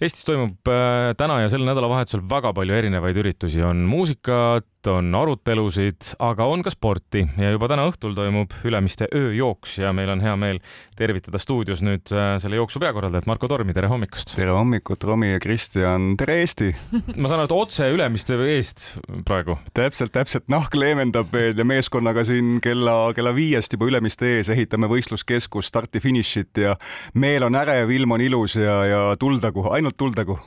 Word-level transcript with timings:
Eestis 0.00 0.24
toimub 0.24 0.70
äh, 0.72 1.12
täna 1.20 1.42
ja 1.42 1.50
sel 1.52 1.66
nädalavahetusel 1.68 2.22
väga 2.28 2.54
palju 2.56 2.76
erinevaid 2.78 3.18
üritusi, 3.20 3.60
on 3.66 3.82
muusikat, 3.88 4.79
on 4.88 5.12
arutelusid, 5.14 6.14
aga 6.22 6.46
on 6.48 6.62
ka 6.64 6.70
sporti 6.72 7.24
ja 7.38 7.50
juba 7.52 7.68
täna 7.68 7.84
õhtul 7.90 8.14
toimub 8.16 8.54
Ülemiste 8.64 9.08
ööjooks 9.12 9.76
ja 9.82 9.90
meil 9.96 10.08
on 10.12 10.22
hea 10.24 10.32
meel 10.40 10.60
tervitada 10.96 11.40
stuudios 11.40 11.82
nüüd 11.84 12.08
äh, 12.14 12.34
selle 12.40 12.56
jooksu 12.56 12.80
peakorraldajat 12.80 13.28
Marko 13.28 13.48
Tormi, 13.50 13.74
tere 13.76 13.90
hommikust! 13.92 14.32
tere 14.38 14.54
hommikut, 14.56 15.04
Romi 15.04 15.34
ja 15.34 15.40
Kristjan, 15.42 16.14
tere 16.20 16.38
Eesti! 16.40 16.70
ma 17.20 17.28
saan 17.28 17.42
aru, 17.42 17.48
et 17.50 17.56
otse 17.56 17.90
Ülemiste 17.92 18.38
eest 18.54 18.86
praegu? 19.28 19.58
täpselt, 19.76 20.14
täpselt, 20.16 20.48
nahk 20.52 20.76
leevendab 20.78 21.28
veel 21.34 21.60
ja 21.60 21.66
meeskonnaga 21.68 22.24
siin 22.28 22.56
kella, 22.64 23.12
kella 23.16 23.34
viiest 23.36 23.76
juba 23.76 23.90
Ülemiste 23.90 24.28
ees 24.38 24.52
ehitame 24.52 24.88
võistluskeskust, 24.92 25.72
starti-finišit 25.74 26.62
ja 26.64 26.76
meel 27.20 27.44
on 27.44 27.58
ärev, 27.60 27.92
ilm 27.92 28.16
on 28.16 28.24
ilus 28.24 28.56
ja, 28.60 28.80
ja 28.88 29.02
tuldagu, 29.20 29.66
ainult 29.74 29.98
tuldagu. 30.00 30.38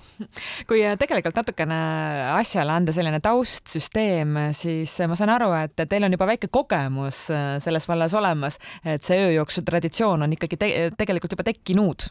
kui 0.69 0.81
tegelikult 0.97 1.37
natukene 1.37 1.79
asjale 2.33 2.73
anda 2.73 2.93
selline 2.95 3.21
taustsüsteem, 4.23 4.53
siis 4.53 4.95
ma 5.07 5.15
saan 5.17 5.33
aru, 5.33 5.51
et 5.57 5.83
teil 5.89 6.03
on 6.05 6.13
juba 6.13 6.27
väike 6.27 6.49
kogemus 6.51 7.27
selles 7.63 7.87
vallas 7.87 8.13
olemas, 8.13 8.59
et 8.85 9.03
see 9.03 9.19
ööjooksu 9.19 9.63
traditsioon 9.65 10.23
on 10.23 10.33
ikkagi 10.33 10.57
te 10.57 10.71
tegelikult 10.97 11.35
juba 11.35 11.43
tekkinud 11.43 12.07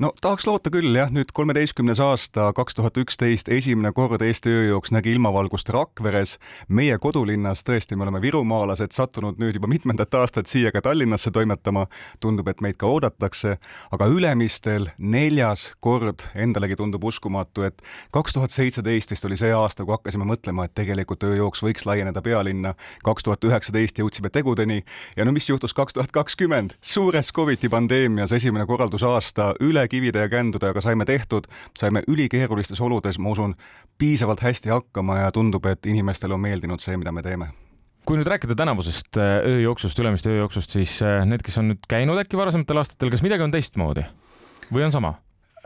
no 0.00 0.12
tahaks 0.20 0.46
loota 0.48 0.70
küll 0.72 0.96
jah, 0.96 1.10
nüüd 1.12 1.28
kolmeteistkümnes 1.36 2.00
aasta, 2.00 2.48
kaks 2.56 2.76
tuhat 2.78 2.96
üksteist, 3.02 3.50
esimene 3.52 3.92
kord 3.92 4.22
Eesti 4.24 4.48
ööjooks 4.48 4.94
nägi 4.96 5.12
ilmavalgust 5.12 5.68
Rakveres. 5.68 6.38
meie 6.68 6.96
kodulinnas, 6.98 7.60
tõesti, 7.66 7.96
me 7.96 8.06
oleme 8.06 8.22
virumaalased, 8.22 8.94
sattunud 8.96 9.36
nüüd 9.38 9.58
juba 9.58 9.68
mitmendat 9.68 10.14
aastat 10.14 10.48
siia 10.48 10.72
ka 10.72 10.80
Tallinnasse 10.80 11.30
toimetama. 11.30 11.86
tundub, 12.20 12.48
et 12.48 12.60
meid 12.60 12.76
ka 12.80 12.86
oodatakse, 12.86 13.58
aga 13.90 14.06
Ülemistel 14.06 14.88
neljas 14.98 15.72
kord, 15.80 16.24
endalegi 16.34 16.76
tundub 16.76 17.04
uskumatu, 17.04 17.62
et 17.62 17.82
kaks 18.10 18.32
tuhat 18.32 18.50
seitseteist 18.50 19.10
vist 19.10 19.24
oli 19.24 19.36
see 19.36 19.52
aasta, 19.52 19.84
kui 19.84 19.92
hakkasime 19.92 20.24
mõtlema, 20.24 20.64
et 20.64 20.74
tegelikult 20.74 21.24
ööjooks 21.24 21.62
võiks 21.62 21.86
laieneda 21.86 22.22
pealinna. 22.22 22.74
kaks 23.04 23.22
tuhat 23.22 23.44
üheksateist 23.44 23.98
jõudsime 23.98 24.30
tegudeni 24.30 24.82
ja 25.16 25.24
no 25.24 25.32
mis 25.32 25.48
juhtus 25.48 25.74
kaks 25.74 25.92
tuhat 25.92 26.12
kakskümmend, 26.12 26.72
suures 26.80 27.32
Covidi 27.32 27.68
pandeemias 27.68 28.32
esimene 28.32 28.66
korraldusaasta 28.66 29.54
üle 29.60 29.89
kivide 29.90 30.24
ja 30.24 30.30
kändudega 30.32 30.82
saime 30.84 31.06
tehtud, 31.08 31.48
saime 31.78 32.04
ülikeerulistes 32.08 32.80
oludes, 32.80 33.18
ma 33.18 33.34
usun, 33.34 33.54
piisavalt 33.98 34.42
hästi 34.44 34.72
hakkama 34.72 35.24
ja 35.24 35.32
tundub, 35.34 35.66
et 35.66 35.86
inimestele 35.86 36.36
on 36.36 36.44
meeldinud 36.46 36.82
see, 36.82 36.96
mida 37.00 37.12
me 37.12 37.26
teeme 37.26 37.50
kui 38.08 38.16
nüüd 38.18 38.26
rääkida 38.26 38.56
tänavusest 38.58 39.18
äh, 39.20 39.36
ööjooksust, 39.46 39.98
Ülemiste 40.02 40.32
ööjooksust, 40.32 40.72
siis 40.74 40.96
äh, 41.04 41.20
need, 41.28 41.44
kes 41.46 41.60
on 41.60 41.68
nüüd 41.70 41.84
käinud 41.86 42.18
äkki 42.18 42.38
varasematel 42.40 42.80
aastatel, 42.80 43.12
kas 43.12 43.22
midagi 43.22 43.44
on 43.44 43.52
teistmoodi 43.54 44.06
või 44.72 44.86
on 44.86 44.94
sama? 44.94 45.18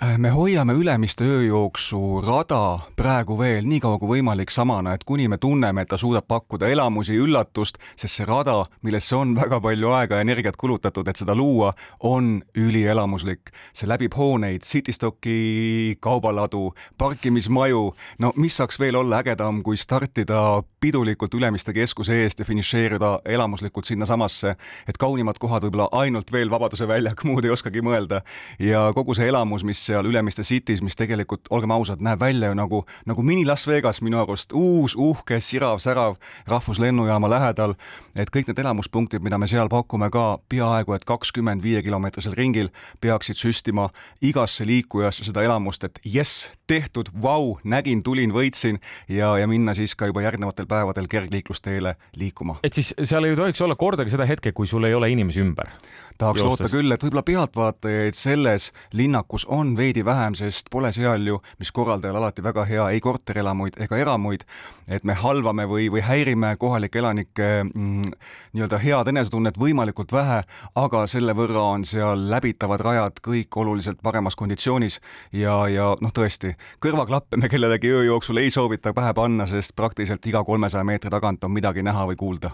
Äh, 0.02 0.18
me 0.18 0.30
hoiame 0.34 0.72
Ülemiste 0.72 1.22
ööjooksu 1.22 2.18
rada 2.26 2.80
praegu 2.98 3.36
veel 3.38 3.62
nii 3.70 3.78
kaua 3.78 3.98
kui 4.02 4.16
võimalik 4.16 4.50
samana, 4.50 4.90
et 4.96 5.04
kuni 5.06 5.28
me 5.30 5.36
tunneme, 5.38 5.84
et 5.84 5.88
ta 5.92 5.94
suudab 6.00 6.26
pakkuda 6.26 6.66
elamusi, 6.66 7.14
üllatust, 7.14 7.78
sest 7.94 8.18
see 8.18 8.26
rada, 8.26 8.56
millesse 8.82 9.14
on 9.14 9.36
väga 9.38 9.60
palju 9.62 9.92
aega 9.94 10.18
ja 10.18 10.26
energiat 10.26 10.58
kulutatud, 10.58 11.06
et 11.06 11.20
seda 11.22 11.36
luua, 11.38 11.70
on 12.10 12.40
ülielamuslik. 12.58 13.52
see 13.72 13.86
läbib 13.86 14.16
hooneid, 14.18 14.66
Citystocki 14.66 15.94
kaubaladu, 16.02 16.72
parkimismaju, 16.98 17.84
no 18.18 18.32
mis 18.34 18.58
saaks 18.58 18.80
veel 18.82 18.98
olla 18.98 19.22
ägedam, 19.22 19.62
kui 19.62 19.78
startida 19.78 20.64
pidulikult 20.80 21.34
Ülemiste 21.34 21.72
keskuse 21.72 22.18
eest 22.24 22.42
ja 22.42 22.44
finišeerida 22.44 23.20
elamuslikult 23.24 23.86
sinnasamasse, 23.86 24.56
et 24.88 24.98
kaunimad 24.98 25.38
kohad 25.38 25.62
võib-olla 25.68 25.86
ainult 25.92 26.32
veel 26.32 26.50
Vabaduse 26.50 26.90
väljak, 26.90 27.22
muud 27.30 27.46
ei 27.46 27.54
oskagi 27.54 27.78
mõelda. 27.78 28.24
ja 28.58 28.90
kogu 28.94 29.14
see 29.14 29.30
elamus, 29.30 29.62
mis 29.62 29.83
seal 29.84 30.06
Ülemiste 30.08 30.44
City's, 30.44 30.82
mis 30.82 30.96
tegelikult, 30.96 31.48
olgem 31.50 31.74
ausad, 31.74 32.02
näeb 32.04 32.20
välja 32.20 32.50
ju 32.50 32.58
nagu, 32.58 32.82
nagu 33.06 33.22
mini 33.22 33.44
Las 33.46 33.66
Vegas 33.68 34.00
minu 34.04 34.18
arust, 34.22 34.52
uus, 34.52 34.96
uhke, 34.96 35.40
sirav-särav 35.40 36.16
rahvuslennujaama 36.50 37.30
lähedal, 37.30 37.76
et 38.16 38.30
kõik 38.34 38.50
need 38.50 38.62
elamuspunktid, 38.64 39.24
mida 39.24 39.38
me 39.38 39.48
seal 39.50 39.70
pakume 39.72 40.10
ka 40.12 40.38
peaaegu 40.48 40.96
et 40.96 41.04
kakskümmend 41.08 41.62
viiekilomeetrisel 41.64 42.36
ringil, 42.36 42.70
peaksid 43.00 43.38
süstima 43.40 43.88
igasse 44.22 44.66
liikujasse 44.66 45.26
seda 45.28 45.44
elamust, 45.44 45.84
et 45.84 46.00
jess, 46.04 46.48
tehtud, 46.70 47.10
vau, 47.22 47.58
nägin, 47.64 48.02
tulin, 48.04 48.32
võitsin 48.34 48.80
ja, 49.08 49.34
ja 49.38 49.48
minna 49.50 49.74
siis 49.76 49.94
ka 49.98 50.08
juba 50.08 50.24
järgnevatel 50.24 50.68
päevadel 50.70 51.08
kergliiklusteele 51.10 51.96
liikuma. 52.16 52.58
et 52.62 52.72
siis 52.72 52.94
seal 53.02 53.28
ei 53.28 53.36
tohiks 53.36 53.60
olla 53.60 53.76
kordagi 53.76 54.14
seda 54.14 54.26
hetke, 54.28 54.52
kui 54.52 54.66
sul 54.66 54.84
ei 54.84 54.94
ole 54.94 55.10
inimesi 55.12 55.42
ümber? 55.44 55.74
tahaks 56.18 56.40
Joostes. 56.40 56.64
loota 56.64 56.72
küll, 56.72 56.92
et 56.94 57.02
võib-olla 57.04 57.24
pealtvaatajaid 57.26 58.18
selles 58.18 58.70
linnakus 58.92 59.46
on 59.50 59.73
veidi 59.76 60.04
vähem, 60.04 60.34
sest 60.38 60.70
pole 60.70 60.92
seal 60.92 61.26
ju, 61.26 61.40
mis 61.58 61.72
korraldajal 61.72 62.16
alati 62.16 62.42
väga 62.42 62.64
hea, 62.68 62.88
ei 62.94 63.00
korterelamuid 63.00 63.78
ega 63.84 63.98
eramuid, 64.00 64.44
et 64.88 65.04
me 65.04 65.14
halvame 65.18 65.66
või, 65.70 65.88
või 65.92 66.02
häirime 66.04 66.54
kohalike 66.60 66.98
elanike 66.98 67.48
mm, 67.64 68.12
nii-öelda 68.52 68.80
head 68.82 69.10
enesetunnet 69.12 69.58
võimalikult 69.60 70.12
vähe, 70.12 70.42
aga 70.74 71.04
selle 71.10 71.34
võrra 71.36 71.62
on 71.74 71.86
seal 71.88 72.28
läbitavad 72.30 72.84
rajad 72.84 73.20
kõik 73.24 73.56
oluliselt 73.56 74.02
paremas 74.02 74.36
konditsioonis 74.36 75.00
ja, 75.32 75.56
ja 75.68 75.90
noh, 76.00 76.14
tõesti, 76.14 76.54
kõrvaklappe 76.84 77.40
me 77.40 77.48
kellelegi 77.52 77.90
öö 77.90 78.04
jooksul 78.04 78.42
ei 78.42 78.50
soovita 78.50 78.94
pähe 78.94 79.14
panna, 79.14 79.46
sest 79.50 79.74
praktiliselt 79.76 80.26
iga 80.26 80.44
kolmesaja 80.44 80.84
meetri 80.84 81.10
tagant 81.10 81.44
on 81.44 81.52
midagi 81.54 81.82
näha 81.82 82.06
või 82.12 82.16
kuulda. 82.16 82.50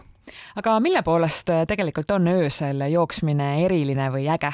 aga 0.56 0.80
mille 0.80 1.02
poolest 1.02 1.50
tegelikult 1.68 2.10
on 2.10 2.28
öösel 2.28 2.86
jooksmine 2.90 3.64
eriline 3.64 4.10
või 4.12 4.28
äge? 4.30 4.52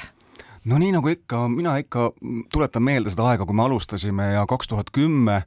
No 0.66 0.78
nii 0.82 0.92
nagu 0.96 1.08
ikka, 1.08 1.46
mina 1.48 1.76
ikka 1.82 2.10
tuletan 2.52 2.82
meelde 2.82 3.12
seda 3.12 3.30
aega, 3.30 3.46
kui 3.46 3.56
me 3.56 3.64
alustasime 3.66 4.32
ja 4.34 4.46
kaks 4.50 4.70
tuhat 4.72 4.90
kümme 4.94 5.42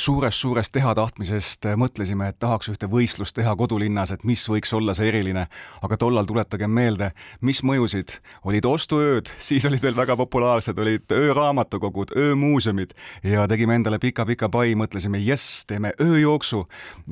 suurest-suurest 0.00 0.72
teha 0.74 0.94
tahtmisest 0.94 1.66
eh, 1.68 1.76
mõtlesime, 1.78 2.28
et 2.30 2.38
tahaks 2.42 2.70
ühte 2.72 2.88
võistlust 2.90 3.34
teha 3.36 3.54
kodulinnas, 3.58 4.10
et 4.14 4.24
mis 4.26 4.42
võiks 4.50 4.72
olla 4.74 4.94
see 4.94 5.08
eriline. 5.10 5.46
aga 5.82 5.96
tollal 6.00 6.26
tuletagem 6.26 6.70
meelde, 6.70 7.10
mis 7.40 7.62
mõjusid, 7.62 8.16
olid 8.44 8.64
ostuööd, 8.64 9.30
siis 9.48 9.64
olid 9.68 9.82
veel 9.82 9.96
väga 9.96 10.16
populaarsed, 10.16 10.78
olid 10.78 11.12
ööraamatukogud, 11.12 12.14
öömuuseumid. 12.16 12.94
Ja 13.22 13.46
tegime 13.48 13.76
endale 13.78 13.98
pika-pika 13.98 14.48
pai, 14.48 14.74
mõtlesime 14.78 15.20
jess, 15.22 15.64
teeme 15.66 15.92
ööjooksu. 16.00 16.64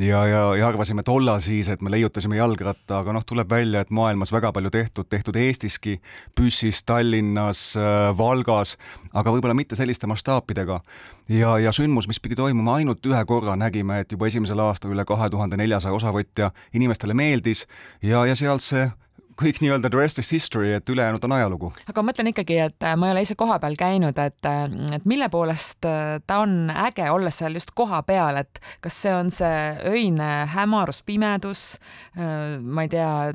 Ja, 0.03 0.25
ja, 0.27 0.43
ja 0.59 0.69
arvasime 0.69 1.03
tollal 1.07 1.41
siis, 1.45 1.69
et 1.69 1.83
me 1.83 1.93
leiutasime 1.93 2.41
jalgratta, 2.41 3.01
aga 3.03 3.17
noh, 3.17 3.27
tuleb 3.27 3.51
välja, 3.51 3.83
et 3.83 3.91
maailmas 3.91 4.33
väga 4.33 4.53
palju 4.53 4.71
tehtud, 4.71 5.09
tehtud 5.13 5.37
Eestiski, 5.37 5.99
Püssis, 6.35 6.83
Tallinnas, 6.87 7.73
äh, 7.77 8.11
Valgas, 8.19 8.77
aga 9.13 9.35
võib-olla 9.35 9.57
mitte 9.57 9.79
selliste 9.79 10.11
mastaapidega 10.11 10.81
ja, 11.29 11.59
ja 11.59 11.73
sündmus, 11.73 12.09
mis 12.09 12.21
pidi 12.21 12.37
toimuma 12.39 12.77
ainult 12.81 13.07
ühe 13.07 13.25
korra, 13.29 13.57
nägime, 13.57 14.01
et 14.03 14.13
juba 14.13 14.27
esimesel 14.27 14.59
aastal 14.65 14.95
üle 14.95 15.05
kahe 15.09 15.31
tuhande 15.31 15.57
neljasaja 15.61 15.95
osavõtja 15.95 16.51
inimestele 16.75 17.15
meeldis. 17.15 17.67
Ja, 18.03 18.27
ja 18.27 18.37
sealt 18.39 18.65
see 18.67 18.89
kõik 19.41 19.61
nii-öelda 19.63 19.91
the 19.91 19.99
rest 19.99 20.21
is 20.21 20.31
history, 20.33 20.73
et 20.77 20.89
ülejäänud 20.89 21.25
on 21.25 21.35
ajalugu. 21.37 21.73
aga 21.89 22.03
ma 22.03 22.11
mõtlen 22.11 22.31
ikkagi, 22.33 22.59
et 22.67 22.87
äh, 22.87 22.97
ma 22.99 23.09
ei 23.09 23.15
ole 23.17 23.25
ise 23.27 23.37
kohapeal 23.39 23.77
käinud, 23.81 24.19
et, 24.19 24.49
äh, 24.49 24.65
et 24.97 25.07
mille 25.09 25.29
poolest 25.33 25.87
äh, 25.89 26.19
ta 26.27 26.43
on 26.45 26.71
äge, 26.71 27.09
olles 27.11 27.39
seal 27.41 27.57
just 27.57 27.73
kohapeal, 27.79 28.41
et 28.43 28.61
kas 28.85 28.99
see 29.05 29.15
on 29.15 29.31
see 29.33 29.61
öine 29.89 30.31
hämarus, 30.53 31.03
pimedus, 31.07 31.63
ma 32.17 32.85
ei 32.85 32.91
tea, 32.93 33.33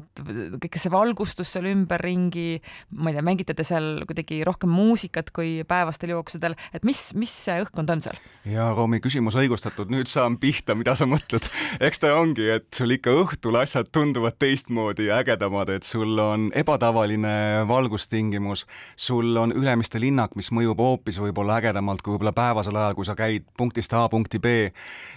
kõik 0.61 0.77
see 0.79 0.91
valgustus 0.93 1.51
seal 1.55 1.67
ümberringi, 1.71 2.61
ma 2.97 3.11
ei 3.11 3.17
tea, 3.17 3.25
mängite 3.25 3.55
te 3.57 3.65
seal 3.67 4.03
kuidagi 4.07 4.41
rohkem 4.47 4.71
muusikat 4.73 5.31
kui 5.35 5.61
päevastel 5.67 6.13
jooksudel, 6.15 6.57
et 6.73 6.85
mis, 6.87 7.09
mis 7.17 7.33
see 7.47 7.61
õhkkond 7.63 7.95
on 7.95 8.03
seal? 8.05 8.19
ja 8.47 8.69
Roomi 8.75 8.99
küsimus 9.03 9.35
õigustatud, 9.39 9.91
nüüd 9.91 10.09
saan 10.11 10.37
pihta, 10.41 10.75
mida 10.77 10.95
sa 10.97 11.07
mõtled. 11.09 11.47
eks 11.87 12.03
ta 12.03 12.13
ongi, 12.19 12.47
et 12.57 12.67
sul 12.75 12.93
ikka 12.95 13.13
õhtul 13.23 13.57
asjad 13.59 13.89
tunduvad 13.93 14.37
teistmoodi 14.39 15.09
ja 15.09 15.19
ägedamad, 15.23 15.71
et 15.73 15.86
sul 15.87 16.19
on 16.19 16.49
ebatavaline 16.55 17.63
valgustingimus, 17.67 18.65
sul 18.95 19.37
on 19.37 19.53
Ülemiste 19.55 19.99
linnak, 20.01 20.35
mis 20.35 20.49
mõjub 20.51 20.79
hoopis 20.81 21.19
võib-olla 21.21 21.61
ägedamalt 21.61 22.03
kui 22.03 22.15
võib-olla 22.15 22.33
päevasel 22.35 22.75
ajal, 22.75 22.95
kui 22.97 23.07
sa 23.07 23.15
käid 23.17 23.45
punktist 23.57 23.93
A 23.95 24.07
punkti 24.11 24.39
B. 24.43 24.71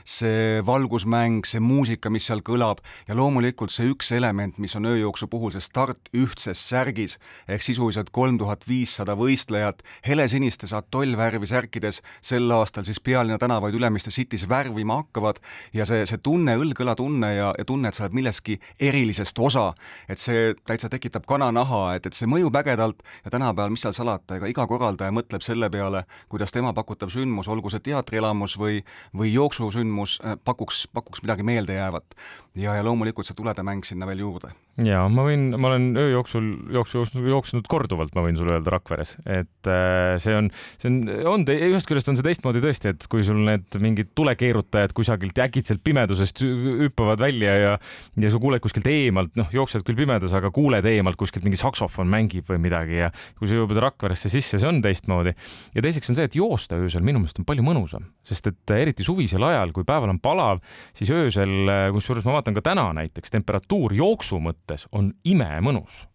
see 0.04 0.60
valgusmäng, 0.66 1.44
see 1.46 1.60
muusika, 1.60 2.10
mis 2.10 2.26
seal 2.28 2.42
kõlab 2.46 2.80
ja 3.08 3.16
loomulikult 3.18 3.74
see 3.74 3.90
üks 3.90 4.12
element, 4.16 4.58
mis 4.58 4.76
on 4.78 4.86
ööjooksu 4.90 5.28
puhul 5.30 5.52
see 5.54 5.64
start 5.64 6.10
ühtses 6.16 6.62
särgis 6.70 7.18
ehk 7.48 7.64
sisuliselt 7.64 8.10
kolm 8.14 8.38
tuhat 8.38 8.66
viissada 8.68 9.16
võistlejat 9.18 9.82
helesinistes 10.06 10.72
atollvärvi 10.76 11.50
särkides 11.50 12.00
sel 12.22 12.50
aastal 12.54 12.86
siis 12.86 13.00
pealinna 13.00 13.38
tänavaid 13.38 13.74
Ülemiste 13.74 14.10
City's 14.14 14.46
värvima 14.48 15.00
hakkavad 15.02 15.42
ja 15.74 15.86
see, 15.88 16.06
see 16.06 16.22
tunne, 16.22 16.56
õlg-õla 16.60 16.96
tunne 16.98 17.34
ja, 17.34 17.52
ja 17.58 17.66
tunne, 17.66 17.90
et 17.90 17.98
sa 17.98 18.06
oled 18.06 18.16
millestki 18.16 18.58
erilisest 18.80 19.38
osa, 19.38 19.70
et 20.08 20.20
see 20.22 20.54
täitsa 20.66 20.88
tekitab 20.92 21.26
kananaha, 21.28 21.94
et, 21.96 22.06
et 22.06 22.16
see 22.16 22.28
mõjub 22.30 22.56
ägedalt 22.60 23.02
ja 23.24 23.32
tänapäeval, 23.34 23.72
mis 23.74 23.84
seal 23.86 23.96
salata, 23.96 24.38
ega 24.38 24.50
iga 24.50 24.66
korraldaja 24.70 25.14
mõtleb 25.14 25.44
selle 25.44 25.70
peale, 25.70 26.04
kuidas 26.32 26.54
tema 26.54 26.72
pakutav 26.76 27.12
sündmus, 27.14 27.48
olgu 27.48 27.72
see 27.72 27.82
teatrielamus 27.90 28.56
või, 28.60 28.82
või 29.16 29.32
jooksusündmus, 29.34 30.18
äh, 30.24 30.38
pakuks, 30.44 30.86
pakuks 30.94 31.24
midagi 31.24 31.46
meeldejäävat. 31.46 32.16
ja, 32.54 32.74
ja 32.74 32.84
loomulikult 32.84 33.26
see 33.26 33.38
tuledemäng 33.38 33.84
sinna 33.84 34.06
veel 34.06 34.26
juurde 34.26 34.52
ja 34.86 35.02
ma 35.12 35.24
võin, 35.26 35.50
ma 35.60 35.70
olen 35.70 35.88
öö 35.98 36.10
jooksul 36.14 36.46
jooksu, 36.74 37.04
jooksnud 37.26 37.66
korduvalt, 37.70 38.14
ma 38.16 38.24
võin 38.24 38.38
sulle 38.38 38.56
öelda 38.56 38.72
Rakveres, 38.74 39.14
et 39.24 39.68
äh, 39.68 40.16
see 40.22 40.36
on, 40.36 40.50
see 40.80 40.90
on, 40.90 40.98
on, 41.28 41.44
ühest 41.50 41.88
küljest 41.88 42.10
on 42.12 42.18
see 42.18 42.26
teistmoodi 42.26 42.62
tõesti, 42.64 42.94
et 42.94 43.06
kui 43.10 43.24
sul 43.26 43.42
need 43.46 43.78
mingid 43.82 44.12
tulekeerutajad 44.18 44.94
kusagilt 44.96 45.40
äkitselt 45.44 45.82
pimedusest 45.84 46.42
hüppavad 46.44 47.20
välja 47.22 47.56
ja 47.58 47.74
ja 48.20 48.32
sa 48.32 48.40
kuuled 48.42 48.62
kuskilt 48.64 48.88
eemalt, 48.90 49.34
noh, 49.38 49.50
jooksed 49.54 49.84
küll 49.86 49.98
pimedas, 49.98 50.34
aga 50.36 50.52
kuuled 50.54 50.86
eemalt 50.88 51.18
kuskilt 51.20 51.44
mingi 51.46 51.60
saksofon 51.60 52.08
mängib 52.10 52.48
või 52.50 52.60
midagi 52.62 53.00
ja 53.02 53.10
kui 53.38 53.50
sa 53.50 53.58
jõuad 53.58 53.80
Rakveresse 53.80 54.32
sisse, 54.32 54.60
see 54.60 54.68
on 54.68 54.80
teistmoodi. 54.84 55.34
ja 55.74 55.84
teiseks 55.84 56.10
on 56.12 56.18
see, 56.18 56.28
et 56.30 56.38
joosta 56.38 56.78
öösel 56.80 57.04
minu 57.06 57.22
meelest 57.22 57.40
on 57.40 57.48
palju 57.48 57.64
mõnusam, 57.66 58.08
sest 58.26 58.50
et 58.50 58.74
eriti 58.76 59.04
suvisel 59.06 59.44
ajal, 59.44 59.74
kui 59.76 59.86
päeval 59.88 60.14
on 60.14 60.20
palav, 60.22 60.64
siis 60.96 61.12
öösel, 61.14 61.72
kusjuures 61.94 62.26
ma 62.26 62.38
vaatan 62.38 62.56
ka 62.56 62.64
täna 62.70 62.90
näiteks 62.96 63.32
temperatuur 63.34 63.94
jooksu 63.96 64.40
mõttes 64.42 64.69
mõttes 64.70 64.86
on 64.92 65.12
imemõnus. 65.24 66.06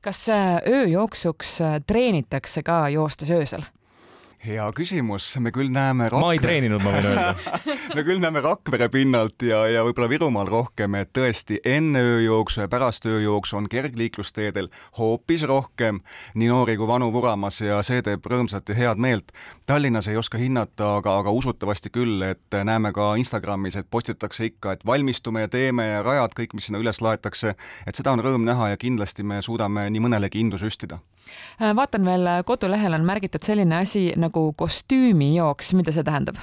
kas 0.00 0.28
äh, 0.28 0.60
ööjooksuks 0.66 1.60
äh, 1.60 1.80
treenitakse 1.86 2.62
ka 2.62 2.88
joostes 2.88 3.30
öösel? 3.30 3.62
Hea 4.40 4.64
küsimus, 4.72 5.26
me 5.42 5.50
küll 5.52 5.68
näeme 5.72 6.08
Rakvere... 6.08 6.24
ma 6.24 6.32
ei 6.32 6.40
treeninud, 6.40 6.80
ma 6.80 6.92
võin 6.94 7.08
öelda. 7.10 7.56
Me 7.96 8.04
küll 8.06 8.20
näeme 8.22 8.40
Rakvere 8.40 8.86
pinnalt 8.92 9.42
ja, 9.44 9.64
ja 9.68 9.82
võib-olla 9.84 10.08
Virumaal 10.08 10.48
rohkem, 10.48 10.94
et 10.96 11.10
tõesti 11.16 11.58
enne 11.66 12.00
ööjooksu 12.14 12.62
ja 12.62 12.68
pärast 12.70 13.04
ööjooksu 13.10 13.58
on 13.58 13.66
kergliiklusteedel 13.68 14.70
hoopis 14.98 15.42
rohkem 15.50 16.00
nii 16.38 16.48
noori 16.48 16.78
kui 16.80 16.88
vanu 16.88 17.10
vuramas 17.12 17.60
ja 17.60 17.82
see 17.86 18.00
teeb 18.06 18.24
rõõmsat 18.30 18.72
ja 18.72 18.78
head 18.78 19.02
meelt. 19.02 19.34
Tallinnas 19.68 20.08
ei 20.08 20.16
oska 20.16 20.40
hinnata, 20.40 20.94
aga, 21.00 21.18
aga 21.20 21.34
usutavasti 21.36 21.92
küll, 21.92 22.22
et 22.24 22.60
näeme 22.64 22.94
ka 22.96 23.12
Instagramis, 23.20 23.76
et 23.76 23.90
postitatakse 23.90 24.52
ikka, 24.52 24.78
et 24.78 24.86
valmistume 24.86 25.44
ja 25.44 25.52
teeme 25.52 25.90
ja 25.90 26.02
rajad, 26.06 26.38
kõik, 26.38 26.56
mis 26.56 26.70
sinna 26.70 26.80
üles 26.80 27.02
laetakse, 27.04 27.56
et 27.86 27.98
seda 27.98 28.14
on 28.14 28.24
rõõm 28.24 28.46
näha 28.48 28.72
ja 28.72 28.80
kindlasti 28.80 29.26
me 29.26 29.42
suudame 29.44 29.90
nii 29.90 30.06
mõnelegi 30.08 30.40
indu 30.40 30.60
süstida. 30.62 31.02
Vaatan 31.76 32.04
veel, 32.08 32.28
kodulehel 32.48 32.96
on 32.96 33.04
märgitud 33.06 33.44
selline 33.44 33.82
asi 33.84 34.08
nagu 34.18 34.29
kostüümijooks, 34.32 35.74
mida 35.78 35.92
see 35.94 36.06
tähendab? 36.06 36.40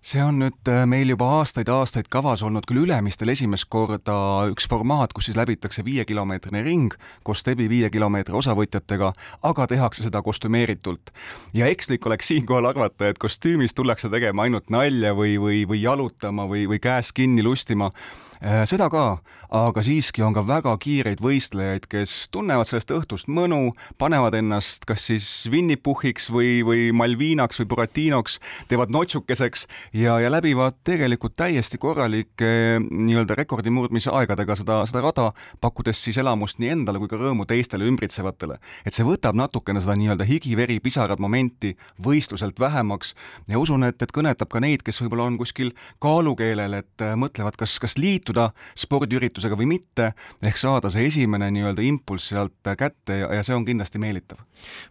see 0.00 0.22
on 0.24 0.38
nüüd 0.40 0.68
äh, 0.72 0.86
meil 0.88 1.12
juba 1.12 1.26
aastaid-aastaid 1.40 2.08
kavas 2.12 2.40
olnud 2.44 2.64
küll 2.68 2.80
Ülemistel 2.86 3.28
esimest 3.34 3.68
korda 3.68 4.14
üks 4.48 4.64
formaat, 4.70 5.12
kus 5.12 5.28
siis 5.28 5.36
läbitakse 5.36 5.84
viiekilomeetrine 5.84 6.62
ring 6.64 6.96
koos 7.26 7.44
Tebi 7.44 7.68
viie 7.68 7.90
kilomeetri 7.92 8.34
osavõtjatega, 8.40 9.12
aga 9.50 9.66
tehakse 9.68 10.06
seda 10.06 10.22
kostümeeritult. 10.24 11.12
ja 11.52 11.68
ekslik 11.68 12.06
oleks 12.06 12.32
siinkohal 12.32 12.70
arvata, 12.72 13.08
et 13.08 13.20
kostüümis 13.20 13.76
tullakse 13.76 14.08
tegema 14.08 14.48
ainult 14.48 14.70
nalja 14.72 15.12
või, 15.12 15.36
või, 15.36 15.62
või 15.68 15.82
jalutama 15.82 16.48
või, 16.48 16.64
või 16.70 16.80
käes 16.80 17.12
kinni 17.12 17.44
lustima 17.44 17.92
seda 18.40 18.88
ka, 18.88 19.04
aga 19.52 19.82
siiski 19.84 20.22
on 20.24 20.32
ka 20.32 20.40
väga 20.46 20.72
kiireid 20.80 21.20
võistlejaid, 21.20 21.84
kes 21.90 22.30
tunnevad 22.32 22.68
sellest 22.70 22.92
õhtust 22.94 23.28
mõnu, 23.28 23.74
panevad 24.00 24.36
ennast 24.38 24.86
kas 24.88 25.04
siis 25.10 25.26
vinnipuhhiks 25.52 26.30
või, 26.32 26.60
või 26.64 26.86
Malvinaks 26.96 27.60
või 27.60 27.68
Buratinoks, 27.68 28.38
teevad 28.70 28.92
notsukeseks 28.94 29.66
ja, 30.00 30.16
ja 30.22 30.30
läbivad 30.32 30.78
tegelikult 30.88 31.36
täiesti 31.36 31.78
korralike 31.82 32.80
nii-öelda 32.80 33.36
rekordi 33.38 33.72
murdmise 33.74 34.12
aegadega 34.14 34.56
seda, 34.56 34.80
seda 34.88 35.04
rada, 35.04 35.26
pakkudes 35.60 36.00
siis 36.06 36.20
elamust 36.22 36.62
nii 36.62 36.72
endale 36.78 37.02
kui 37.02 37.10
ka 37.12 37.20
rõõmu 37.20 37.44
teistele 37.50 37.88
ümbritsevatele. 37.90 38.56
et 38.86 38.96
see 38.96 39.04
võtab 39.04 39.36
natukene 39.36 39.82
seda 39.84 39.98
nii-öelda 40.00 40.24
higi-veri 40.28 40.80
pisarad 40.80 41.20
momenti 41.20 41.74
võistluselt 42.02 42.60
vähemaks 42.60 43.14
ja 43.48 43.60
usun, 43.60 43.84
et, 43.84 44.00
et 44.00 44.16
kõnetab 44.16 44.48
ka 44.48 44.64
neid, 44.64 44.86
kes 44.86 45.02
võib-olla 45.02 45.28
on 45.28 45.38
kuskil 45.40 45.74
kaalukeelel, 46.00 46.80
et 46.80 47.06
mõtlevad, 47.20 47.60
kas, 47.60 47.76
kas 47.82 47.98
liituda 48.00 48.29
liituda 48.30 48.50
spordiüritusega 48.78 49.58
või 49.58 49.68
mitte, 49.74 50.12
ehk 50.42 50.58
saada 50.60 50.90
see 50.92 51.06
esimene 51.10 51.50
nii-öelda 51.54 51.84
impulss 51.86 52.30
sealt 52.30 52.72
kätte 52.78 53.20
ja, 53.22 53.30
ja 53.34 53.44
see 53.46 53.56
on 53.56 53.66
kindlasti 53.66 54.00
meelitav. 54.02 54.40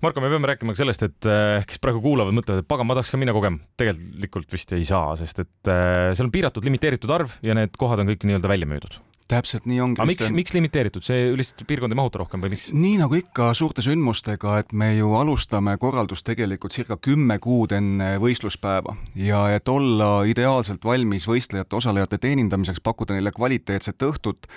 Marko, 0.03 0.21
me 0.21 0.31
peame 0.31 0.49
rääkima 0.51 0.75
ka 0.75 0.83
sellest, 0.83 1.05
et 1.07 1.29
eh, 1.29 1.65
kes 1.67 1.81
praegu 1.81 2.01
kuulavad, 2.03 2.35
mõtlevad, 2.35 2.63
et 2.63 2.69
pagan, 2.69 2.87
ma 2.89 2.97
tahaks 2.97 3.13
ka 3.13 3.21
minna 3.21 3.35
kogema. 3.35 3.61
tegelikult 3.79 4.51
vist 4.51 4.73
ei 4.75 4.85
saa, 4.87 5.15
sest 5.19 5.45
et 5.45 5.71
eh, 5.71 6.11
seal 6.13 6.27
on 6.27 6.33
piiratud, 6.33 6.65
limiteeritud 6.65 7.13
arv 7.13 7.37
ja 7.45 7.55
need 7.57 7.77
kohad 7.79 8.03
on 8.03 8.11
kõik 8.11 8.27
nii-öelda 8.27 8.51
välja 8.51 8.69
müüdud 8.69 8.99
täpselt 9.29 9.67
nii 9.69 9.79
ongi. 9.83 10.01
aga 10.01 10.09
miks, 10.09 10.31
miks 10.35 10.55
limiteeritud, 10.55 11.05
see 11.05 11.29
lihtsalt 11.37 11.65
piirkond 11.69 11.93
ei 11.93 11.99
mahuta 11.99 12.21
rohkem 12.23 12.43
või 12.43 12.55
miks? 12.55 12.69
nii 12.73 12.97
nagu 13.01 13.17
ikka 13.19 13.51
suurte 13.57 13.85
sündmustega, 13.85 14.57
et 14.63 14.73
me 14.73 14.91
ju 14.97 15.13
alustame 15.19 15.75
korraldust 15.81 16.25
tegelikult 16.27 16.75
circa 16.75 16.97
kümme 16.97 17.39
kuud 17.43 17.73
enne 17.77 18.15
võistluspäeva 18.21 18.97
ja 19.19 19.45
et 19.55 19.69
olla 19.69 20.23
ideaalselt 20.29 20.85
valmis 20.85 21.27
võistlejate, 21.29 21.79
osalejate 21.79 22.21
teenindamiseks, 22.21 22.83
pakkuda 22.83 23.17
neile 23.17 23.33
kvaliteetset 23.35 24.07
õhtut 24.09 24.49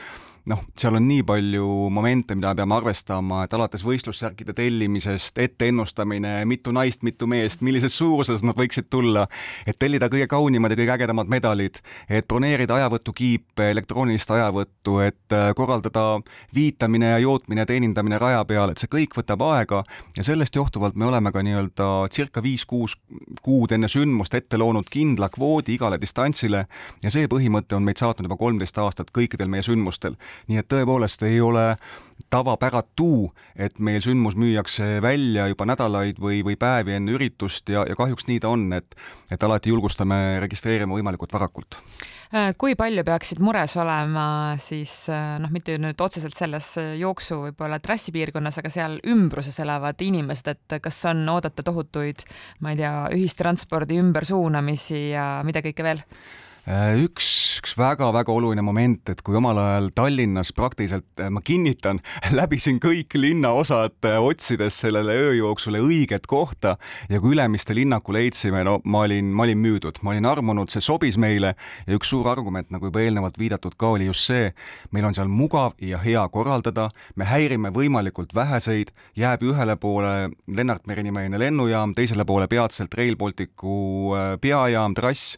noh, 0.51 0.63
seal 0.79 0.97
on 0.99 1.05
nii 1.07 1.23
palju 1.27 1.67
momente, 1.95 2.35
mida 2.35 2.53
peame 2.59 2.75
arvestama, 2.75 3.43
et 3.47 3.53
alates 3.55 3.85
võistlussärkide 3.87 4.55
tellimisest, 4.59 5.39
etteennustamine, 5.39 6.35
mitu 6.51 6.73
naist, 6.75 7.05
mitu 7.07 7.29
meest, 7.31 7.63
millises 7.63 7.95
suuruses 7.99 8.43
nad 8.47 8.59
võiksid 8.59 8.89
tulla, 8.91 9.27
et 9.67 9.79
tellida 9.79 10.09
kõige 10.13 10.27
kaunimad 10.31 10.75
ja 10.75 10.81
kõige 10.81 10.95
ägedamad 10.97 11.31
medalid, 11.31 11.79
et 12.09 12.27
broneerida 12.29 12.81
ajavõtukiipe, 12.81 13.69
elektroonilist 13.75 14.35
ajavõttu, 14.35 14.99
et 15.07 15.37
äh, 15.37 15.53
korraldada 15.59 16.07
viitamine 16.55 17.15
ja 17.15 17.23
jootmine, 17.23 17.67
teenindamine 17.69 18.19
raja 18.19 18.43
peal, 18.49 18.73
et 18.73 18.83
see 18.83 18.91
kõik 18.91 19.15
võtab 19.19 19.45
aega. 19.47 19.83
Ja 20.17 20.27
sellest 20.27 20.57
johtuvalt 20.59 20.99
me 20.99 21.07
oleme 21.07 21.33
ka 21.33 21.45
nii-öelda 21.45 21.91
circa 22.13 22.43
viis-kuus 22.43 22.97
kuud 23.43 23.73
enne 23.73 23.89
sündmust 23.91 24.35
ette 24.35 24.59
loonud 24.59 24.89
kindla 24.91 25.29
kvoodi 25.33 25.77
igale 25.77 25.99
distantsile 26.01 26.67
ja 27.03 27.13
see 27.13 27.29
põhimõte 27.31 27.77
on 27.77 27.87
meid 27.87 28.01
saatnud 28.01 28.27
juba 28.29 28.39
kolmteist 28.41 28.79
aastat 28.79 29.13
kõikidel 29.15 29.51
meie 29.53 29.65
sündmustel 29.67 30.17
nii 30.49 30.63
et 30.63 30.69
tõepoolest 30.73 31.23
ei 31.29 31.41
ole 31.41 31.73
tavapäratu, 32.33 33.33
et 33.57 33.79
meil 33.83 34.01
sündmus 34.05 34.37
müüakse 34.41 35.03
välja 35.05 35.47
juba 35.51 35.67
nädalaid 35.69 36.21
või, 36.23 36.41
või 36.47 36.57
päevi 36.61 36.97
enne 36.97 37.13
üritust 37.17 37.69
ja, 37.73 37.85
ja 37.89 37.97
kahjuks 37.99 38.27
nii 38.29 38.41
ta 38.43 38.53
on, 38.53 38.71
et, 38.77 38.97
et 39.33 39.45
alati 39.45 39.73
julgustame 39.73 40.41
registreerima 40.41 40.97
võimalikult 40.97 41.35
varakult 41.35 41.77
äh, 42.33 42.53
kui 42.59 42.77
palju 42.79 43.05
peaksid 43.05 43.43
mures 43.45 43.77
olema 43.81 44.27
siis 44.63 44.95
äh, 45.13 45.35
noh, 45.43 45.53
mitte 45.53 45.77
nüüd 45.83 46.01
otseselt 46.01 46.39
selles 46.39 46.71
jooksu 47.01 47.43
võib-olla 47.49 47.83
trassipiirkonnas, 47.85 48.63
aga 48.63 48.73
seal 48.73 48.97
ümbruses 49.13 49.59
elavad 49.65 50.01
inimesed, 50.01 50.55
et 50.55 50.79
kas 50.85 51.03
on 51.11 51.27
oodata 51.35 51.65
tohutuid, 51.67 52.25
ma 52.65 52.73
ei 52.73 52.81
tea, 52.81 52.95
ühistranspordi 53.19 54.01
ümbersuunamisi 54.01 55.11
ja 55.13 55.27
mida 55.45 55.65
kõike 55.65 55.85
veel? 55.85 56.07
Äh, 56.63 56.95
üks, 57.03 57.27
üks 57.59 57.73
väga-väga 57.75 58.31
oluline 58.31 58.63
moment, 58.63 59.09
et 59.11 59.19
kui 59.27 59.35
omal 59.35 59.59
ajal 59.59 59.89
Tallinnas 59.99 60.53
praktiliselt, 60.55 61.09
äh, 61.19 61.27
ma 61.27 61.41
kinnitan, 61.43 61.99
läbisin 62.39 62.77
kõik 62.79 63.17
linnaosad 63.19 64.07
äh, 64.07 64.21
otsides 64.23 64.79
sellele 64.85 65.17
ööjooksule 65.25 65.81
õiget 65.83 66.29
kohta 66.31 66.77
ja 67.11 67.19
kui 67.19 67.35
Ülemiste 67.35 67.75
linnaku 67.75 68.15
leidsime, 68.15 68.63
no 68.63 68.77
ma 68.87 69.01
olin, 69.09 69.33
ma 69.35 69.43
olin 69.43 69.59
müüdud, 69.59 69.99
ma 70.07 70.13
olin 70.15 70.29
armunud, 70.31 70.71
see 70.71 70.85
sobis 70.87 71.19
meile 71.19 71.57
ja 71.89 71.99
üks 71.99 72.13
suur 72.15 72.31
argument, 72.31 72.71
nagu 72.71 72.93
juba 72.93 73.03
eelnevalt 73.03 73.43
viidatud 73.43 73.75
ka, 73.75 73.91
oli 73.97 74.07
just 74.07 74.31
see, 74.31 74.55
meil 74.95 75.11
on 75.11 75.19
seal 75.19 75.27
mugav 75.27 75.75
ja 75.83 75.99
hea 75.99 76.23
korraldada, 76.31 76.93
me 77.19 77.27
häirime 77.27 77.75
võimalikult 77.75 78.37
väheseid, 78.39 78.95
jääb 79.19 79.43
ühele 79.51 79.75
poole 79.83 80.31
Lennart 80.47 80.87
Meri 80.87 81.03
nimeline 81.09 81.43
lennujaam, 81.43 81.99
teisele 81.99 82.23
poole 82.23 82.47
peatselt 82.47 82.95
Rail 82.95 83.19
Balticu 83.19 84.15
peajaam, 84.39 84.95
trass 84.95 85.35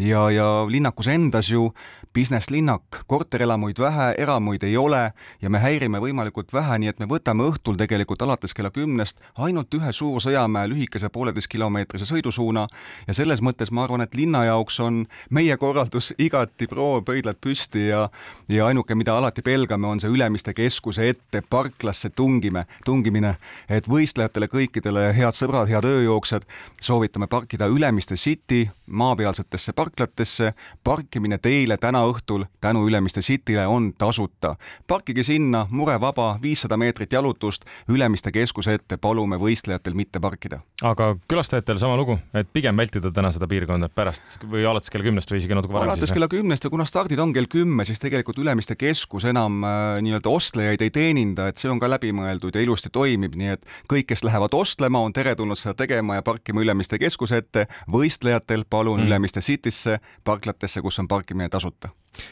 ja, 0.00 0.30
ja 0.32 0.61
linnakus 0.70 1.08
endas 1.08 1.50
ju. 1.50 1.72
Business 2.14 2.50
linnak, 2.50 2.82
korterelamuid 3.08 3.78
vähe, 3.80 4.10
eramuid 4.20 4.62
ei 4.68 4.76
ole 4.76 5.12
ja 5.40 5.50
me 5.50 5.58
häirime 5.62 5.96
võimalikult 6.02 6.52
vähe, 6.52 6.76
nii 6.78 6.90
et 6.90 6.98
me 7.00 7.06
võtame 7.08 7.46
õhtul 7.48 7.78
tegelikult 7.80 8.20
alates 8.22 8.52
kella 8.54 8.68
kümnest 8.70 9.16
ainult 9.40 9.72
ühe 9.74 9.92
Suur-Sõjamäe 9.96 10.68
lühikese 10.68 11.08
pooleteistkilomeetrise 11.08 12.04
sõidusuuna 12.10 12.66
ja 13.06 13.16
selles 13.16 13.40
mõttes 13.40 13.72
ma 13.72 13.86
arvan, 13.86 14.04
et 14.04 14.14
linna 14.14 14.44
jaoks 14.44 14.76
on 14.84 15.06
meie 15.30 15.56
korraldus 15.56 16.12
igati 16.26 16.68
pro, 16.68 17.00
pöidlad 17.06 17.40
püsti 17.40 17.88
ja 17.88 18.02
ja 18.48 18.66
ainuke, 18.66 18.94
mida 18.94 19.16
alati 19.16 19.42
pelgame, 19.42 19.86
on 19.86 20.00
see 20.00 20.10
Ülemiste 20.12 20.52
keskuse 20.54 21.08
ette 21.08 21.42
parklasse 21.50 22.10
tungime, 22.10 22.66
tungimine, 22.84 23.36
et 23.68 23.88
võistlejatele 23.88 24.48
kõikidele 24.52 25.08
head 25.16 25.36
sõbrad, 25.36 25.70
head 25.70 25.86
ööjooksjad, 25.88 26.44
soovitame 26.80 27.26
parkida 27.32 27.66
Ülemiste 27.72 28.16
City 28.20 28.66
maapealsetesse 28.86 29.72
parklatesse, 29.72 30.51
parkimine 30.84 31.38
teile 31.38 31.76
täna 31.76 32.04
õhtul 32.08 32.46
tänu 32.60 32.86
Ülemiste 32.88 33.20
Cityle 33.20 33.66
on 33.66 33.92
tasuta. 33.98 34.56
parkige 34.86 35.22
sinna, 35.22 35.66
murevaba, 35.70 36.38
viissada 36.42 36.76
meetrit 36.76 37.12
jalutust 37.12 37.64
Ülemiste 37.88 38.32
keskuse 38.32 38.74
ette, 38.74 38.96
palume 38.96 39.36
võistlejatel 39.36 39.94
mitte 39.94 40.20
parkida. 40.20 40.60
aga 40.82 41.16
külastajatel 41.28 41.78
sama 41.78 41.96
lugu, 41.96 42.18
et 42.34 42.48
pigem 42.52 42.76
vältida 42.76 43.10
täna 43.10 43.32
seda 43.32 43.46
piirkonda 43.46 43.88
pärast 43.88 44.38
või 44.50 44.66
alates 44.68 44.90
kella 44.90 45.04
kümnest 45.04 45.30
või 45.30 45.38
isegi 45.38 45.54
natuke 45.54 45.74
varem? 45.74 45.90
alates 45.92 46.12
kella 46.12 46.28
kümnest 46.28 46.64
ja 46.64 46.70
kuna 46.70 46.84
stardid 46.84 47.18
on 47.18 47.32
kell 47.32 47.46
kümme, 47.46 47.84
siis 47.84 48.00
tegelikult 48.02 48.38
Ülemiste 48.38 48.76
keskus 48.76 49.24
enam 49.24 49.62
äh, 49.64 50.00
nii-öelda 50.02 50.28
ostlejaid 50.28 50.82
ei 50.82 50.90
teeninda, 50.90 51.48
et 51.48 51.62
see 51.62 51.70
on 51.70 51.80
ka 51.80 51.90
läbimõeldud 51.90 52.56
ja 52.56 52.64
ilusti 52.64 52.90
toimib, 52.92 53.36
nii 53.38 53.54
et 53.54 53.66
kõik, 53.90 54.08
kes 54.10 54.24
lähevad 54.26 54.54
ostlema, 54.58 55.00
on 55.02 55.14
teretulnud 55.14 55.58
seda 55.58 55.76
tegema 55.78 56.18
ja 56.18 56.26
parkima 56.26 56.60
Ülemiste 56.64 56.98
keskuse 56.98 57.42
ette. 57.42 57.66
võistlejatel 57.90 58.64
palun 58.68 59.00
mm. 59.00 59.06
Ülemiste 59.06 59.40
Citysse 59.40 59.98
parkida 60.24 60.41
parklatesse, 60.42 60.82
kus 60.82 60.98
on 60.98 61.08
parkimine 61.08 61.48
tasuta. 61.48 61.88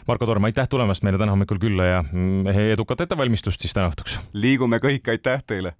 Marko 0.06 0.26
Torm, 0.26 0.44
aitäh 0.44 0.68
tulemast 0.68 1.02
meile 1.06 1.18
täna 1.18 1.32
hommikul 1.32 1.58
külla 1.62 1.84
ja 1.84 2.00
mm, 2.02 2.46
edukat 2.72 3.06
ettevalmistust 3.06 3.60
siis 3.60 3.74
täna 3.76 3.88
õhtuks! 3.92 4.18
liigume 4.32 4.82
kõik, 4.82 5.06
aitäh 5.14 5.44
teile! 5.46 5.76